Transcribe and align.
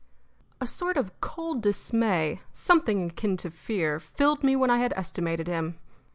A 0.59 0.65
sort 0.65 0.97
of 0.97 1.11
cold 1.21 1.61
dismay 1.61 2.39
something 2.51 3.11
akin 3.11 3.37
to 3.37 3.51
fear 3.51 3.99
filled 3.99 4.43
me 4.43 4.55
when 4.55 4.71
I 4.71 4.79
had 4.79 4.93
estimated 4.97 5.45
him. 5.45 5.77